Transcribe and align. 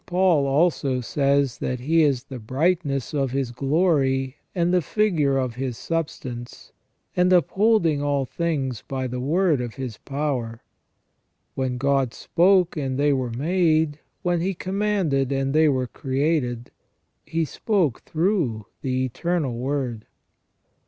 Paul 0.07 0.47
also 0.47 0.99
says 1.01 1.59
that 1.59 1.81
He 1.81 2.01
is" 2.01 2.23
the 2.23 2.39
brightness 2.39 3.13
of 3.13 3.29
His 3.29 3.51
glory, 3.51 4.37
and 4.55 4.73
the 4.73 4.81
figure 4.81 5.37
of 5.37 5.53
His 5.53 5.77
substance, 5.77 6.71
and 7.15 7.31
upholding 7.31 8.01
all 8.01 8.25
things 8.25 8.81
by 8.87 9.05
the 9.05 9.19
word 9.19 9.61
of 9.61 9.75
His 9.75 9.99
power". 9.99 10.63
When 11.53 11.77
God 11.77 12.15
"spoke 12.15 12.75
and 12.75 12.97
they 12.97 13.13
were 13.13 13.29
made," 13.29 13.99
when 14.23 14.41
He 14.41 14.55
"commanded 14.55 15.31
and 15.31 15.53
they 15.53 15.69
were 15.69 15.85
created," 15.85 16.71
He 17.23 17.45
spoke 17.45 18.01
through 18.01 18.65
the 18.81 19.05
Eternal 19.05 19.53
Word. 19.55 20.07